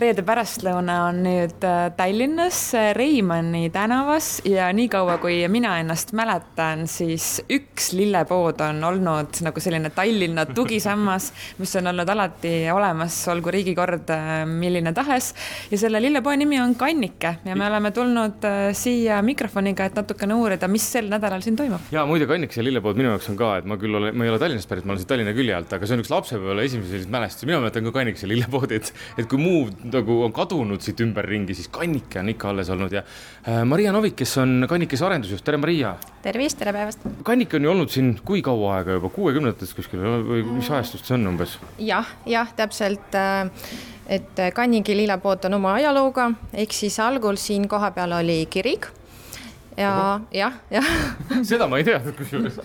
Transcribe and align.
reede 0.00 0.22
pärastlõuna 0.26 0.96
on 1.08 1.20
nüüd 1.24 1.64
äh, 1.66 1.90
Tallinnas 1.96 2.58
äh, 2.78 2.90
Reimanni 2.96 3.68
tänavas 3.72 4.40
ja 4.48 4.70
niikaua, 4.74 5.18
kui 5.22 5.42
mina 5.52 5.74
ennast 5.80 6.14
mäletan, 6.16 6.86
siis 6.90 7.42
üks 7.52 7.90
lillepood 7.96 8.62
on 8.64 8.80
olnud 8.88 9.40
nagu 9.44 9.62
selline 9.62 9.92
Tallinna 9.94 10.46
tugisammas, 10.48 11.30
mis 11.60 11.74
on 11.80 11.90
olnud 11.92 12.12
alati 12.14 12.54
olemas, 12.72 13.18
olgu 13.32 13.52
riigikord 13.54 14.12
äh, 14.14 14.30
milline 14.48 14.94
tahes. 14.96 15.32
ja 15.70 15.78
selle 15.80 16.00
lillepoe 16.02 16.36
nimi 16.40 16.60
on 16.62 16.74
Kannike 16.80 17.34
ja 17.44 17.56
me 17.56 17.66
oleme 17.68 17.92
tulnud 17.94 18.46
siia 18.76 19.20
mikrofoniga, 19.26 19.90
et 19.90 19.98
natukene 20.00 20.36
uurida, 20.38 20.68
mis 20.68 20.86
sel 20.96 21.10
nädalal 21.12 21.44
siin 21.44 21.58
toimub. 21.60 21.90
ja 21.92 22.06
muide, 22.08 22.28
Kannike 22.30 22.64
lillepood 22.64 23.00
minu 23.00 23.12
jaoks 23.12 23.30
on 23.32 23.38
ka, 23.40 23.52
et 23.60 23.68
ma 23.68 23.78
küll 23.80 24.00
olen, 24.00 24.16
ma 24.16 24.26
ei 24.26 24.32
ole 24.32 24.40
Tallinnast 24.40 24.70
pärit, 24.70 24.88
ma 24.88 24.94
olen 24.94 25.04
siit 25.04 25.12
Tallinna 25.12 25.36
külje 25.36 25.56
alt, 25.56 25.76
aga 25.76 25.86
see 25.88 25.98
on 25.98 26.04
üks 26.04 26.14
lapsepõlve 26.14 26.68
esimesi 26.70 26.94
selliseid 26.94 27.12
mälestusi, 27.12 27.50
mina 27.50 27.60
mäletan 27.62 27.86
ka 27.88 27.96
Kannikese 28.00 28.30
lillepoodi, 28.30 28.80
et, 28.80 28.92
et 29.20 29.28
kui 29.30 29.40
muu 29.40 29.68
nagu 29.94 30.20
on 30.26 30.34
kadunud 30.34 30.82
siit 30.84 31.00
ümberringi, 31.04 31.56
siis 31.56 31.70
Kannike 31.72 32.20
on 32.22 32.32
ikka 32.32 32.50
alles 32.52 32.70
olnud 32.72 32.92
ja 32.94 33.02
äh, 33.02 33.62
Maria 33.68 33.92
Novik, 33.94 34.16
kes 34.20 34.36
on 34.42 34.66
Kannikese 34.70 35.06
arendusjuht, 35.08 35.44
tere 35.46 35.60
Maria. 35.60 35.94
tervist, 36.22 36.58
tere 36.60 36.74
päevast. 36.76 37.06
Kannike 37.26 37.58
on 37.58 37.68
ju 37.68 37.72
olnud 37.74 37.92
siin 37.94 38.12
kui 38.24 38.42
kaua 38.46 38.76
aega 38.78 38.98
juba, 38.98 39.12
kuuekümnendatest 39.14 39.78
kuskil 39.78 40.04
või 40.28 40.44
mis 40.52 40.70
ajastust 40.70 41.08
see 41.08 41.18
on 41.18 41.32
umbes 41.34 41.58
ja,? 41.78 42.00
jah, 42.00 42.14
jah, 42.26 42.54
täpselt 42.56 43.18
äh, 43.18 43.50
et 44.10 44.46
Kannigi 44.54 44.96
lillepood 44.96 45.46
on 45.48 45.60
oma 45.60 45.76
ajalooga, 45.78 46.30
ehk 46.54 46.74
siis 46.74 46.98
algul 47.02 47.38
siin 47.40 47.68
kohapeal 47.70 48.18
oli 48.20 48.42
kirik 48.50 48.90
ja 49.80 49.92
jah, 50.34 50.58
jah 50.70 50.90
seda 51.50 51.68
ma 51.70 51.80
ei 51.80 51.86
teadnud 51.88 52.16
kusjuures. 52.18 52.60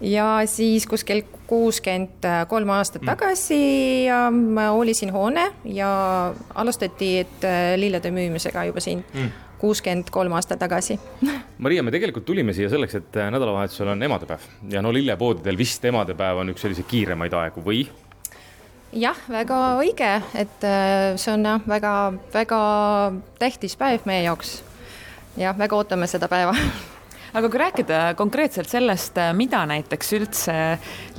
ja 0.00 0.28
siis 0.50 0.86
kuskil 0.90 1.24
kuuskümmend 1.46 2.26
kolm 2.48 2.70
aastat 2.76 3.02
mm. 3.02 3.10
tagasi 3.14 3.62
mm. 4.10 4.62
oli 4.78 4.94
siin 4.94 5.12
hoone 5.14 5.50
ja 5.64 5.90
alustati, 6.54 7.16
et 7.24 7.44
äh, 7.44 7.74
lillede 7.80 8.14
müümisega 8.14 8.68
juba 8.70 8.84
siin 8.84 9.04
mm 9.14 9.34
kuuskümmend 9.58 10.10
kolm 10.12 10.34
aastat 10.36 10.60
tagasi. 10.60 10.98
Maria, 11.64 11.82
me 11.82 11.92
tegelikult 11.94 12.26
tulime 12.28 12.52
siia 12.56 12.68
selleks, 12.72 12.98
et 13.00 13.20
äh, 13.20 13.30
nädalavahetusel 13.32 13.88
on 13.94 14.02
emadepäev 14.02 14.44
ja 14.72 14.82
no 14.84 14.92
lillepoodidel 14.94 15.58
vist 15.58 15.84
emadepäev 15.88 16.42
on 16.42 16.52
üks 16.52 16.66
selliseid 16.66 16.88
kiiremaid 16.90 17.36
aegu 17.40 17.64
või? 17.64 17.86
jah, 18.96 19.18
väga 19.28 19.60
õige, 19.80 20.12
et 20.36 20.64
äh, 20.68 21.16
see 21.20 21.32
on 21.34 21.48
jah, 21.48 21.64
väga-väga 21.68 22.60
tähtis 23.40 23.76
päev 23.80 24.06
meie 24.08 24.26
jaoks 24.28 24.58
jah, 25.36 25.56
väga 25.58 25.76
ootame 25.76 26.08
seda 26.10 26.28
päeva. 26.28 26.54
Aga 27.36 27.50
kui 27.52 27.60
rääkida 27.60 27.98
konkreetselt 28.16 28.70
sellest, 28.70 29.18
mida 29.36 29.60
näiteks 29.68 30.12
üldse 30.16 30.54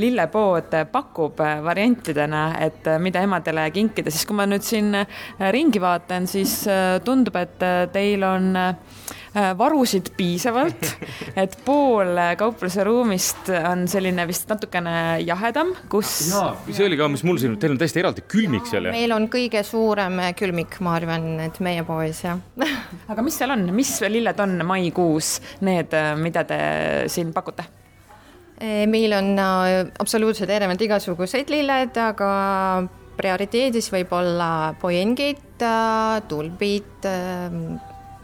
lillepood 0.01 0.73
pakub 0.91 1.37
variantidena, 1.63 2.47
et 2.63 2.87
mida 3.03 3.21
emadele 3.21 3.67
kinkida, 3.75 4.09
siis 4.09 4.25
kui 4.25 4.39
ma 4.39 4.47
nüüd 4.49 4.65
siin 4.65 4.95
ringi 5.53 5.81
vaatan, 5.83 6.25
siis 6.31 6.63
tundub, 7.05 7.37
et 7.37 7.61
teil 7.93 8.25
on 8.25 8.49
Äh, 8.57 9.16
varusid 9.57 10.11
piisavalt, 10.17 10.83
et 11.41 11.57
pool 11.65 12.19
kaupluse 12.39 12.83
ruumist 12.87 13.51
on 13.57 13.85
selline 13.89 14.25
vist 14.29 14.49
natukene 14.51 14.95
jahedam, 15.25 15.73
kus. 15.91 16.13
jaa, 16.31 16.51
see 16.71 16.85
oli 16.87 16.99
ka, 16.99 17.09
mis 17.11 17.23
mul 17.27 17.39
siin, 17.41 17.57
teil 17.61 17.75
on 17.75 17.81
täiesti 17.81 18.01
eraldi 18.03 18.25
külmik 18.29 18.69
seal, 18.69 18.89
jah? 18.89 18.97
meil 18.97 19.15
on 19.15 19.27
kõige 19.31 19.63
suurem 19.67 20.19
külmik, 20.37 20.79
ma 20.85 20.95
arvan, 20.99 21.29
et 21.47 21.59
meie 21.63 21.85
poes, 21.87 22.23
jah 22.25 22.39
aga 23.11 23.25
mis 23.25 23.39
seal 23.39 23.53
on, 23.55 23.67
mis 23.75 23.93
lilled 24.07 24.43
on 24.43 24.61
maikuus 24.67 25.37
need, 25.67 25.93
mida 26.21 26.45
te 26.47 26.61
siin 27.11 27.33
pakute? 27.35 27.67
Meil 28.57 29.13
on 29.13 29.35
äh, 29.37 29.73
absoluutselt 30.01 30.49
erinevad 30.49 30.81
igasugused 30.81 31.51
lilled, 31.53 31.99
aga 32.01 32.29
prioriteedis 33.17 33.91
võib 33.93 34.15
olla 34.17 34.49
poengid, 34.81 35.61
äh, 35.61 36.17
tulbid 36.29 37.05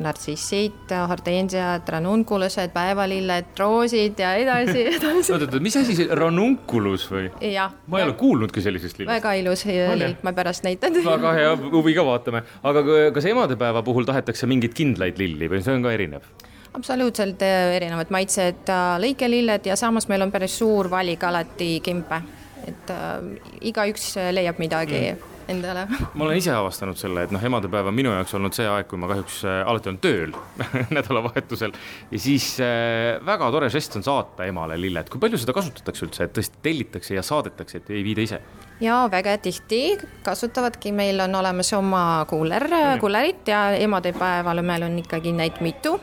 nartsissid, 0.01 0.91
hortensiad, 1.09 1.89
ranunkulused, 1.95 2.71
päevalilled, 2.73 3.51
roosid 3.59 4.19
ja 4.19 4.33
edasi, 4.39 4.85
edasi. 4.97 5.33
oot, 5.33 5.45
oot, 5.47 5.57
mis 5.63 5.77
asi 5.79 5.97
see 5.97 6.07
ranunkulus 6.17 7.05
või? 7.11 7.27
ma 7.37 7.99
ei 8.01 8.07
ole 8.07 8.15
kuulnudki 8.19 8.63
sellisest 8.63 9.01
lillest. 9.01 9.13
väga 9.13 9.35
ilus 9.41 9.65
lill, 9.69 10.15
ma 10.25 10.33
pärast 10.33 10.65
näitan. 10.65 10.97
väga 11.05 11.35
hea, 11.37 11.51
huviga 11.75 12.05
vaatame. 12.07 12.43
aga 12.63 12.85
kas 13.13 13.29
emadepäeva 13.29 13.83
puhul 13.85 14.09
tahetakse 14.09 14.49
mingeid 14.49 14.73
kindlaid 14.77 15.21
lilli 15.21 15.51
või 15.51 15.61
see 15.65 15.77
on 15.77 15.85
ka 15.85 15.93
erinev? 15.93 16.25
absoluutselt 16.73 17.41
äh, 17.45 17.75
erinevad 17.77 18.09
maitsed, 18.13 18.63
äh, 18.69 18.95
lõikelilled 19.03 19.69
ja 19.69 19.77
samas 19.79 20.09
meil 20.09 20.25
on 20.25 20.33
päris 20.33 20.57
suur 20.57 20.89
valik 20.89 21.23
alati 21.27 21.75
kimpe, 21.85 22.23
et 22.65 22.89
äh, 22.93 23.29
igaüks 23.69 24.15
leiab 24.33 24.61
midagi 24.63 25.03
mm 25.11 25.29
endale. 25.51 25.85
ma 26.17 26.25
olen 26.25 26.39
ise 26.39 26.53
avastanud 26.55 26.99
selle, 26.99 27.25
et 27.25 27.33
noh, 27.33 27.43
emadepäev 27.43 27.89
on 27.91 27.95
minu 27.97 28.13
jaoks 28.13 28.35
olnud 28.37 28.55
see 28.55 28.67
aeg, 28.69 28.87
kui 28.89 28.99
ma 29.01 29.09
kahjuks 29.11 29.39
äh, 29.47 29.61
alati 29.69 29.91
olen 29.91 29.99
tööl 30.03 30.35
nädalavahetusel 30.97 31.73
ja 32.11 32.21
siis 32.21 32.49
äh, 32.63 33.19
väga 33.25 33.49
tore 33.55 33.69
žest 33.73 33.97
on 33.99 34.05
saata 34.05 34.47
emale 34.49 34.77
lilled. 34.81 35.09
kui 35.11 35.21
palju 35.23 35.41
seda 35.41 35.55
kasutatakse 35.55 36.07
üldse, 36.07 36.27
et 36.27 36.37
tõesti 36.37 36.61
tellitakse 36.65 37.17
ja 37.17 37.25
saadetakse, 37.25 37.81
et 37.81 37.91
ei 37.93 38.03
viida 38.05 38.25
ise? 38.25 38.41
ja 38.83 39.03
väga 39.11 39.37
tihti 39.43 39.81
kasutavadki, 40.23 40.93
meil 40.95 41.19
on 41.25 41.35
olemas 41.35 41.73
oma 41.77 42.03
kuuler, 42.29 42.67
kuulerid 43.01 43.47
ja 43.47 43.65
emadepäeval 43.79 44.63
meil 44.65 44.87
on 44.89 44.97
ikkagi 44.99 45.35
neid 45.35 45.59
mitu. 45.61 45.97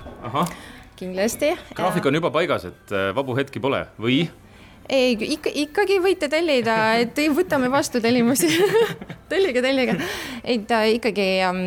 kindlasti. 0.97 1.55
graafik 1.75 2.07
on 2.07 2.21
juba 2.21 2.31
paigas, 2.31 2.69
et 2.71 2.95
äh, 2.95 3.11
vabu 3.17 3.37
hetki 3.39 3.61
pole 3.61 3.87
või? 4.01 4.23
ei, 4.91 5.15
ikka, 5.37 5.51
ikkagi 5.55 6.01
võite 6.03 6.29
tellida, 6.31 6.77
et 7.01 7.19
võtame 7.37 7.71
vastu 7.71 8.01
tellimusi 8.03 8.51
tellige, 9.31 9.63
tellige. 9.63 9.97
et 10.45 10.71
äh, 10.71 10.87
ikkagi 10.97 11.29
ähm, 11.47 11.63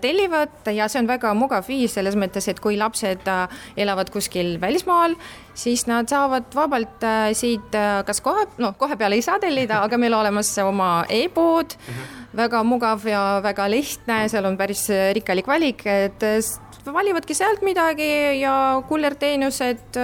tellivad 0.00 0.70
ja 0.74 0.88
see 0.90 1.02
on 1.02 1.08
väga 1.10 1.32
mugav 1.36 1.66
viis 1.68 1.94
selles 1.96 2.16
mõttes, 2.18 2.48
et 2.50 2.60
kui 2.62 2.78
lapsed 2.80 3.28
äh, 3.30 3.62
elavad 3.80 4.12
kuskil 4.14 4.56
välismaal, 4.62 5.16
siis 5.54 5.86
nad 5.90 6.10
saavad 6.10 6.50
vabalt 6.56 7.04
äh, 7.06 7.30
siit 7.36 7.74
äh, 7.76 8.00
kas 8.06 8.22
kohe, 8.24 8.46
noh, 8.62 8.76
kohe 8.78 8.98
peale 9.00 9.18
ei 9.18 9.26
saa 9.26 9.40
tellida, 9.42 9.82
aga 9.86 9.98
meil 10.00 10.16
olemas 10.16 10.52
oma 10.64 10.90
e-pood 11.08 11.76
mm, 11.76 11.94
-hmm. 11.94 12.36
väga 12.42 12.62
mugav 12.64 13.06
ja 13.06 13.24
väga 13.42 13.70
lihtne, 13.70 14.22
seal 14.28 14.44
on 14.44 14.56
päris 14.56 14.86
rikkalik 15.14 15.46
valik, 15.46 15.86
et 15.86 16.22
valivadki 16.90 17.34
sealt 17.34 17.62
midagi 17.62 18.40
ja 18.40 18.82
kullerteenused 18.88 19.98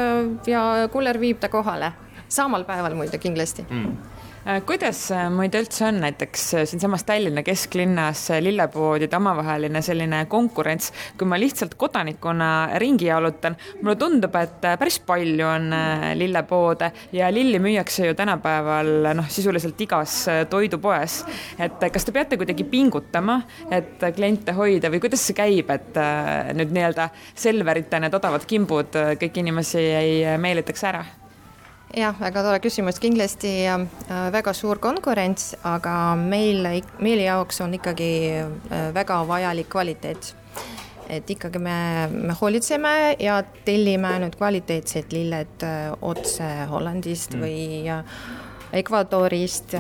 ja 0.47 0.89
kuller 0.93 1.21
viib 1.21 1.41
ta 1.41 1.49
kohale 1.49 1.93
samal 2.29 2.65
päeval 2.65 2.95
muide 2.95 3.19
kindlasti 3.19 3.65
mm 3.71 3.87
Äh, 3.87 4.36
kuidas 4.67 5.01
äh, 5.11 5.27
muide 5.33 5.59
üldse 5.59 5.89
on 5.89 5.97
näiteks 6.05 6.43
äh, 6.55 6.65
siinsamas 6.71 7.03
Tallinna 7.05 7.43
kesklinnas 7.43 8.29
lillepoodide 8.41 9.19
omavaheline 9.19 9.83
selline 9.83 10.21
konkurents, 10.31 10.93
kui 11.19 11.27
ma 11.27 11.39
lihtsalt 11.41 11.75
kodanikuna 11.75 12.51
ringi 12.79 13.09
jalutan, 13.09 13.57
mulle 13.81 13.97
tundub, 13.99 14.39
et 14.39 14.63
päris 14.79 15.01
palju 15.03 15.49
on 15.51 15.75
lillepoode 16.15 16.93
ja 17.19 17.33
lilli 17.35 17.59
müüakse 17.63 18.07
ju 18.07 18.15
tänapäeval 18.15 19.11
noh, 19.19 19.29
sisuliselt 19.35 19.83
igas 19.83 20.15
toidupoes. 20.51 21.19
et 21.59 21.83
kas 21.93 22.07
te 22.07 22.15
peate 22.15 22.39
kuidagi 22.39 22.65
pingutama, 22.71 23.41
et 23.71 24.03
kliente 24.15 24.55
hoida 24.55 24.93
või 24.95 25.03
kuidas 25.03 25.27
see 25.27 25.35
käib, 25.35 25.75
et 25.75 26.03
nüüd 26.55 26.75
nii-öelda 26.77 27.11
Selverite 27.35 27.99
need 28.01 28.15
odavad 28.15 28.47
kimbud 28.47 28.95
kõiki 28.95 29.43
inimesi 29.43 29.83
ei 29.83 30.19
meelitaks 30.39 30.87
ära? 30.87 31.05
Jah, 31.97 32.17
väga 32.21 32.43
tore 32.45 32.61
küsimus, 32.65 32.99
kindlasti 33.03 33.53
äh, 33.69 33.85
väga 34.35 34.53
suur 34.57 34.81
konkurents, 34.83 35.55
aga 35.67 36.15
meil, 36.21 36.67
meie 37.03 37.23
jaoks 37.25 37.63
on 37.65 37.77
ikkagi 37.79 38.11
äh, 38.43 38.89
väga 38.97 39.23
vajalik 39.29 39.71
kvaliteet. 39.73 40.35
et 41.07 41.29
ikkagi 41.31 41.61
me, 41.63 42.09
me 42.11 42.35
hoolitseme 42.35 43.15
ja 43.23 43.37
tellime 43.65 44.09
ainult 44.09 44.35
kvaliteetsed 44.37 45.13
lilled 45.15 45.63
äh, 45.63 45.93
otse 46.03 46.49
Hollandist 46.67 47.37
mm. 47.37 47.45
või 47.45 47.85
Ecuadorist, 48.77 49.75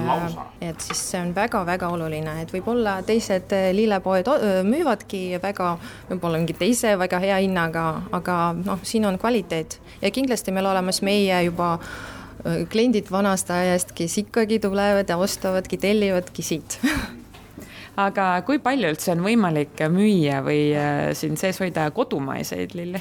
et 0.61 0.81
siis 0.84 1.03
see 1.11 1.21
on 1.21 1.33
väga-väga 1.37 1.89
oluline, 1.93 2.39
et 2.43 2.53
võib-olla 2.55 2.99
teised 3.07 3.53
lillepoed 3.77 4.31
müüvadki 4.67 5.23
väga, 5.43 5.75
võib-olla 6.11 6.41
mingi 6.43 6.56
teise 6.59 6.97
väga 6.99 7.20
hea 7.23 7.41
hinnaga, 7.44 7.87
aga 8.17 8.37
noh, 8.59 8.82
siin 8.87 9.06
on 9.09 9.19
kvaliteet. 9.20 9.79
Ja 10.03 10.12
kindlasti 10.15 10.55
meil 10.55 10.69
olemas 10.73 11.03
meie 11.06 11.43
juba 11.49 11.76
kliendid 12.70 13.11
vanast 13.11 13.50
ajast, 13.50 13.93
kes 13.97 14.19
ikkagi 14.23 14.61
tulevad 14.62 15.09
ja 15.09 15.17
ostavadki, 15.19 15.79
tellivadki 15.82 16.43
siit. 16.43 16.79
Aga 17.97 18.43
kui 18.44 18.59
palju 18.61 18.91
üldse 18.93 19.15
on 19.15 19.23
võimalik 19.25 19.81
müüa 19.88 20.43
või 20.44 20.61
siin 21.17 21.38
sees 21.41 21.56
hoida 21.62 21.88
kodumaiseid 21.97 22.76
lille? 22.76 23.00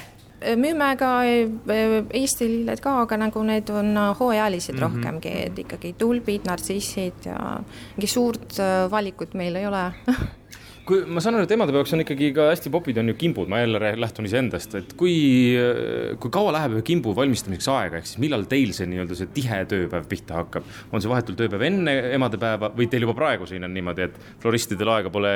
Müüme 0.56 0.90
ka 1.00 1.10
äh, 1.24 2.04
Eesti 2.14 2.48
lilled 2.50 2.80
ka, 2.84 3.00
aga 3.02 3.16
nagu 3.16 3.42
need 3.46 3.70
on 3.70 3.96
äh, 3.96 4.10
hooajalised 4.18 4.74
mm 4.74 4.78
-hmm. 4.78 4.82
rohkemgi, 4.82 5.32
et 5.46 5.58
ikkagi 5.58 5.94
tulbid, 5.98 6.44
nartsissid 6.46 7.24
ja 7.24 7.60
mingi 7.96 8.06
suurt 8.06 8.58
äh, 8.60 8.90
valikut 8.90 9.34
meil 9.34 9.56
ei 9.56 9.66
ole 9.66 9.92
kui 10.86 11.02
ma 11.10 11.22
saan 11.22 11.34
aru, 11.36 11.46
et 11.46 11.52
emadepäeva 11.54 11.82
jaoks 11.82 11.94
on 11.96 12.02
ikkagi 12.04 12.28
ka 12.36 12.46
hästi 12.52 12.70
popid 12.74 12.98
on 13.02 13.10
ju 13.10 13.16
kimbud, 13.18 13.50
ma 13.50 13.58
jälle 13.62 13.92
lähtun 13.98 14.28
iseendast, 14.28 14.76
et 14.78 14.92
kui, 14.98 15.14
kui 16.22 16.32
kaua 16.34 16.52
läheb 16.54 16.76
ühe 16.76 16.84
kimbu 16.86 17.14
valmistamiseks 17.16 17.66
aega, 17.72 18.00
ehk 18.00 18.06
siis 18.06 18.20
millal 18.22 18.46
teil 18.50 18.70
see 18.76 18.86
nii-öelda 18.90 19.18
see 19.18 19.30
tihe 19.34 19.58
tööpäev 19.70 20.06
pihta 20.10 20.38
hakkab? 20.40 20.68
on 20.94 21.02
see 21.02 21.10
vahetult 21.10 21.38
tööpäev 21.40 21.64
enne 21.66 21.94
emadepäeva 22.14 22.70
või 22.76 22.86
teil 22.90 23.06
juba 23.06 23.16
praegu 23.18 23.48
siin 23.50 23.66
on 23.66 23.74
niimoodi, 23.74 24.06
et 24.06 24.20
floristidel 24.42 24.92
aega 24.94 25.10
pole 25.12 25.32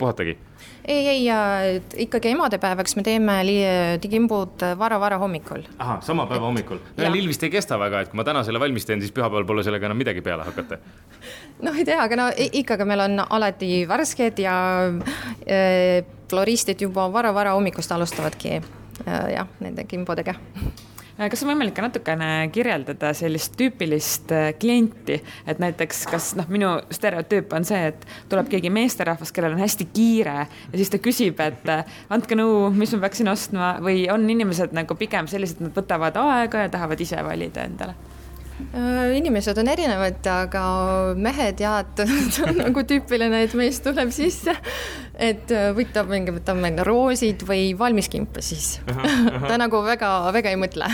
puhatagi? 0.00 0.36
ei, 0.84 1.08
ei, 1.14 1.80
ikkagi 2.04 2.34
emadepäevaks 2.34 2.96
me 2.98 3.06
teeme 3.06 3.38
kimbud 4.04 4.66
vara-vara 4.78 5.18
hommikul. 5.22 5.64
ahah, 5.78 6.02
sama 6.04 6.28
päeva 6.28 6.50
hommikul. 6.50 6.82
lill 7.00 7.32
vist 7.32 7.48
ei 7.48 7.52
kesta 7.56 7.80
väga, 7.80 8.04
et 8.04 8.12
kui 8.12 8.20
ma 8.20 8.28
täna 8.28 8.44
selle 8.44 8.60
valmis 8.60 8.84
teen, 8.84 9.00
siis 9.00 9.16
pühapäeval 9.16 9.48
pole 9.48 9.64
sellega 9.64 9.88
enam 9.88 10.00
midagi 10.04 10.20
peale 10.26 10.44
hakata 10.44 10.80
noh, 11.64 11.76
ei 11.76 11.88
tea, 11.88 12.00
aga 12.04 12.18
no 12.18 12.28
ikkagi 12.60 12.86
meil 12.88 13.06
on 13.06 13.24
alati 13.24 13.84
värsked 13.88 14.40
ja 14.44 14.49
äh, 14.50 16.04
floristid 16.30 16.82
juba 16.82 17.08
vara-vara 17.12 17.56
hommikust 17.56 17.92
alustavadki 17.92 18.56
äh, 18.58 19.26
jah, 19.34 19.50
nende 19.60 19.84
kimbodega. 19.88 20.34
Äh, 21.20 21.28
kas 21.32 21.42
on 21.44 21.50
võimalik 21.52 21.74
ka 21.76 21.84
natukene 21.84 22.48
kirjeldada 22.54 23.12
sellist 23.16 23.56
tüüpilist 23.60 24.32
klienti, 24.60 25.20
et 25.46 25.62
näiteks 25.62 26.04
kas 26.10 26.30
noh, 26.38 26.48
minu 26.52 26.76
stereotüüp 26.92 27.52
on 27.56 27.66
see, 27.68 27.90
et 27.92 28.06
tuleb 28.32 28.52
keegi 28.52 28.72
meesterahvas, 28.74 29.32
kellel 29.36 29.56
on 29.56 29.64
hästi 29.64 29.88
kiire 29.94 30.36
ja 30.44 30.74
siis 30.74 30.92
ta 30.92 31.02
küsib, 31.02 31.42
et 31.44 31.74
andke 32.12 32.38
nõu, 32.38 32.70
mis 32.76 32.94
ma 32.96 33.04
peaksin 33.06 33.32
ostma 33.32 33.74
või 33.84 34.06
on 34.12 34.28
inimesed 34.30 34.76
nagu 34.76 34.98
pigem 34.98 35.28
sellised, 35.30 35.62
nad 35.64 35.76
võtavad 35.76 36.18
aega 36.24 36.66
ja 36.66 36.72
tahavad 36.78 37.08
ise 37.08 37.20
valida 37.26 37.66
endale 37.68 38.09
inimesed 39.16 39.58
on 39.60 39.70
erinevad, 39.72 40.20
aga 40.30 40.62
mehed 41.18 41.60
jah, 41.62 41.80
et 41.84 42.02
see 42.34 42.46
on 42.46 42.60
nagu 42.60 42.84
tüüpiline, 42.86 43.44
et 43.46 43.54
mees 43.58 43.80
tuleb 43.84 44.12
sisse, 44.14 44.54
et 45.20 45.52
äh, 45.54 45.70
võtab 45.76 46.10
mingi, 46.12 46.34
võtab 46.34 46.60
meil 46.60 46.80
roosid 46.86 47.44
või 47.48 47.72
valmiskimpe 47.78 48.42
siis. 48.44 48.78
ta 49.48 49.58
nagu 49.60 49.82
väga-väga 49.86 50.54
ei 50.54 50.60
mõtle 50.60 50.88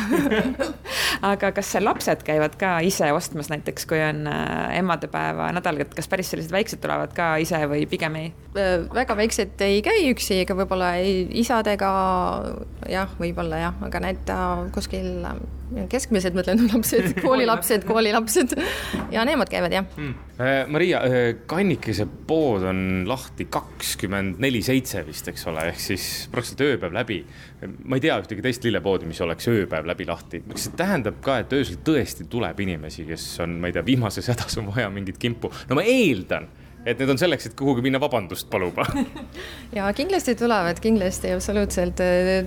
aga 1.24 1.52
kas 1.56 1.74
lapsed 1.80 2.22
käivad 2.26 2.56
ka 2.60 2.76
ise 2.84 3.08
ostmas 3.12 3.50
näiteks, 3.52 3.86
kui 3.88 4.00
on 4.02 4.26
äh, 4.30 4.78
emadepäeva 4.78 5.50
nädal, 5.56 5.80
et 5.84 5.94
kas 5.96 6.08
päris 6.10 6.30
sellised 6.32 6.54
väiksed 6.54 6.82
tulevad 6.82 7.14
ka 7.16 7.34
ise 7.42 7.62
või 7.70 7.86
pigem 7.90 8.20
ei? 8.20 8.32
väga 8.56 9.16
väiksed 9.18 9.60
ei 9.66 9.82
käi 9.84 10.08
üksi, 10.10 10.40
ega 10.44 10.56
võib-olla 10.56 10.94
isadega 11.36 11.90
jah, 12.90 13.12
võib-olla 13.20 13.60
jah, 13.66 13.84
aga 13.84 14.02
need 14.06 14.32
kuskil 14.74 15.26
keskmised, 15.90 16.34
ma 16.36 16.44
ütlen, 16.44 16.62
lapsed, 16.70 17.12
koolilapsed, 17.24 17.86
koolilapsed 17.88 18.54
ja 19.12 19.24
nemad 19.26 19.50
käivad 19.50 19.74
jah 19.74 19.86
hmm.. 19.96 20.14
Maria, 20.68 21.00
äh, 21.08 21.28
Kannikese 21.48 22.04
pood 22.28 22.66
on 22.68 23.04
lahti 23.08 23.46
kakskümmend 23.50 24.40
neli 24.42 24.60
seitse 24.64 25.00
vist, 25.06 25.28
eks 25.32 25.46
ole, 25.48 25.68
ehk 25.70 25.80
siis 25.80 26.26
praktiliselt 26.32 26.64
ööpäev 26.66 26.92
läbi. 26.92 27.22
ma 27.84 27.96
ei 27.96 28.04
tea 28.04 28.18
ühtegi 28.20 28.44
teist 28.44 28.66
lillepoodi, 28.66 29.08
mis 29.08 29.20
oleks 29.24 29.48
ööpäev 29.48 29.88
läbi 29.88 30.06
lahti. 30.06 30.42
kas 30.50 30.68
see 30.68 30.76
tähendab 30.76 31.05
ka, 31.22 31.40
et 31.42 31.52
öösel 31.56 31.80
tõesti 31.86 32.26
tuleb 32.30 32.60
inimesi, 32.66 33.06
kes 33.08 33.24
on, 33.44 33.58
ma 33.60 33.70
ei 33.70 33.76
tea, 33.76 33.84
viimases 33.86 34.30
hädas 34.32 34.58
on 34.60 34.70
vaja 34.74 34.90
mingit 34.92 35.18
kimpu? 35.22 35.52
no 35.70 35.78
ma 35.78 35.84
eeldan 35.86 36.48
et 36.86 37.00
need 37.02 37.10
on 37.10 37.18
selleks, 37.18 37.48
et 37.48 37.56
kuhugi 37.58 37.82
minna 37.82 37.98
vabandust 38.02 38.48
paluma. 38.50 38.86
Ja 39.76 39.88
kindlasti 39.96 40.36
tulevad, 40.38 40.78
kindlasti 40.80 41.32
absoluutselt, 41.34 42.00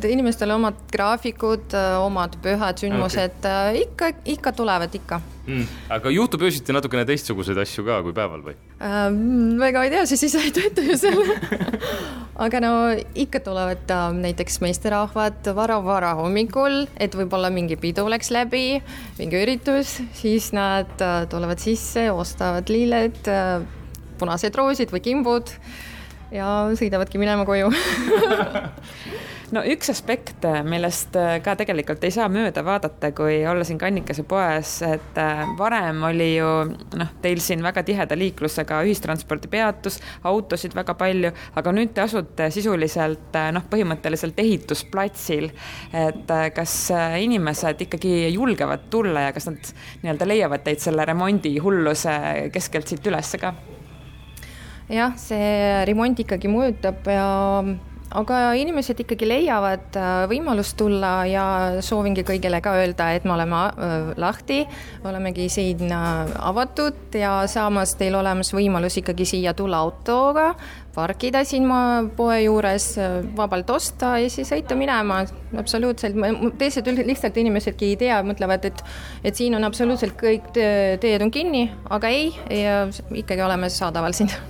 inimestel 0.07 0.55
omad 0.55 0.79
graafikud, 0.93 1.75
omad 1.99 2.39
pühad, 2.43 2.79
sündmused 2.79 3.43
okay. 3.43 3.83
ikka, 3.83 4.13
ikka 4.37 4.55
tulevad 4.55 4.95
ikka. 4.95 5.19
Mm.. 5.49 5.67
aga 5.91 6.11
juhtub 6.13 6.47
öösiti 6.47 6.75
natukene 6.75 7.03
teistsuguseid 7.09 7.59
asju 7.59 7.83
ka 7.87 7.99
kui 8.05 8.15
päeval 8.15 8.43
või 8.45 8.55
äh,? 8.79 9.11
väga 9.59 9.83
ei 9.85 9.93
tea, 9.93 10.05
siis 10.09 10.23
ise 10.29 10.43
ei 10.47 10.55
tööta 10.55 10.85
ju 10.85 10.97
seal 10.99 11.23
aga 12.45 12.61
no 12.63 12.71
ikka 13.19 13.41
tulevad 13.43 13.91
äh, 13.91 14.05
näiteks 14.15 14.61
meesterahvad 14.63 15.51
vara-vara 15.55 16.13
hommikul, 16.19 16.85
et 16.99 17.15
võib-olla 17.17 17.51
mingi 17.51 17.75
pidu 17.79 18.07
läks 18.11 18.31
läbi, 18.31 18.79
mingi 19.19 19.41
üritus, 19.43 19.97
siis 20.15 20.51
nad 20.55 21.03
äh, 21.03 21.25
tulevad 21.31 21.59
sisse, 21.63 22.07
ostavad 22.15 22.71
lilled 22.71 23.27
äh, 23.27 23.59
punased 24.19 24.55
roosid 24.55 24.93
või 24.95 25.03
kimbud 25.03 25.51
ja 26.31 26.69
sõidavadki 26.79 27.19
minema 27.19 27.45
koju 27.47 27.71
no 29.55 29.63
üks 29.65 29.89
aspekt, 29.91 30.45
millest 30.67 31.15
ka 31.43 31.55
tegelikult 31.59 32.03
ei 32.05 32.13
saa 32.13 32.27
mööda 32.31 32.63
vaadata, 32.65 33.11
kui 33.15 33.39
olla 33.47 33.65
siin 33.67 33.79
Kannikese 33.81 34.23
poes, 34.29 34.75
et 34.85 35.17
äh, 35.19 35.43
varem 35.57 36.03
oli 36.09 36.29
ju 36.35 36.49
noh, 36.99 37.13
teil 37.23 37.41
siin 37.43 37.63
väga 37.65 37.83
tiheda 37.87 38.17
liiklusega 38.19 38.81
ühistranspordipeatus, 38.87 39.99
autosid 40.29 40.75
väga 40.77 40.95
palju, 40.99 41.33
aga 41.59 41.73
nüüd 41.75 41.93
te 41.95 42.03
asute 42.05 42.49
sisuliselt 42.53 43.35
äh, 43.39 43.49
noh, 43.55 43.65
põhimõtteliselt 43.71 44.39
ehitusplatsil. 44.41 45.49
et 45.93 46.31
äh, 46.35 46.45
kas 46.55 46.75
inimesed 47.21 47.81
ikkagi 47.87 48.29
julgevad 48.33 48.89
tulla 48.89 49.27
ja 49.27 49.33
kas 49.35 49.49
nad 49.49 49.73
nii-öelda 50.03 50.27
leiavad 50.27 50.63
teid 50.65 50.81
selle 50.83 51.05
remondi 51.07 51.57
hulluse 51.63 52.15
keskelt 52.53 52.89
siit 52.89 53.05
ülesse 53.07 53.41
ka? 53.41 53.53
jah, 54.89 55.13
see 55.19 55.85
remont 55.89 56.19
ikkagi 56.19 56.49
mõjutab 56.51 57.07
ja 57.13 57.27
aga 58.17 58.39
inimesed 58.57 59.03
ikkagi 59.03 59.27
leiavad 59.29 59.97
äh, 59.99 60.23
võimalust 60.31 60.77
tulla 60.79 61.13
ja 61.29 61.45
soovingi 61.85 62.23
kõigile 62.27 62.61
ka 62.63 62.73
öelda, 62.81 63.11
et 63.13 63.25
me 63.27 63.35
oleme 63.35 63.61
äh, 63.69 63.95
lahti, 64.19 64.63
olemegi 65.05 65.49
siin 65.53 65.85
äh, 65.93 66.33
avatud 66.49 67.13
ja 67.17 67.43
samas 67.51 67.93
teil 67.99 68.17
olemas 68.17 68.53
võimalus 68.55 68.97
ikkagi 69.01 69.27
siia 69.29 69.53
tulla 69.57 69.83
autoga, 69.85 70.51
parkida 70.95 71.43
siin 71.45 71.69
poe 72.17 72.41
juures, 72.41 72.89
vabalt 73.37 73.69
osta 73.71 74.15
ja 74.19 74.29
siis 74.31 74.49
sõita 74.49 74.75
minema. 74.75 75.21
absoluutselt, 75.57 76.17
teised 76.57 76.89
lihtsalt 76.97 77.37
inimesedki 77.37 77.93
ei 77.93 77.99
tea, 78.07 78.19
mõtlevad, 78.25 78.65
et, 78.67 78.83
et 79.23 79.37
siin 79.37 79.55
on 79.55 79.69
absoluutselt 79.69 80.17
kõik 80.19 80.51
teed 80.55 81.21
on 81.21 81.31
kinni, 81.31 81.67
aga 81.93 82.11
ei, 82.11 82.33
ikkagi 83.21 83.45
oleme 83.45 83.69
saadaval 83.69 84.17
siin 84.17 84.33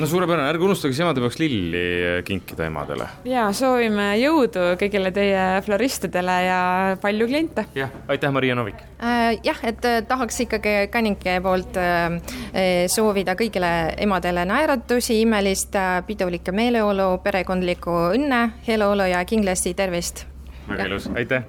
no 0.00 0.06
suurepärane, 0.06 0.48
ärge 0.52 0.66
unustage 0.66 0.94
siis 0.94 1.04
emadepäevaks 1.04 1.38
lilli 1.40 1.84
kinkida 2.26 2.66
emadele. 2.68 3.06
ja 3.28 3.46
soovime 3.56 4.10
jõudu 4.20 4.74
kõigile 4.80 5.12
teie 5.14 5.44
floristidele 5.66 6.36
ja 6.46 6.60
palju 7.02 7.28
kliente. 7.30 7.66
jah, 7.74 7.92
aitäh, 8.08 8.32
Maria 8.34 8.56
Novik 8.58 8.82
äh,. 8.98 9.38
jah, 9.44 9.62
et 9.62 9.84
äh, 9.84 10.02
tahaks 10.08 10.40
ikkagi 10.46 10.76
Kannike 10.92 11.38
poolt 11.44 11.78
äh, 11.80 12.18
äh, 12.52 12.84
soovida 12.92 13.36
kõigile 13.38 13.72
emadele 14.04 14.46
naeratusi, 14.48 15.20
imelist 15.24 15.76
äh, 15.78 15.98
pidulikku 16.06 16.54
meeleolu, 16.54 17.18
perekondlikku 17.24 17.98
õnne, 18.14 18.44
heaolu 18.68 19.10
ja 19.12 19.24
kindlasti 19.28 19.74
tervist. 19.74 20.26
väga 20.68 20.88
ilus, 20.88 21.10
aitäh 21.14 21.44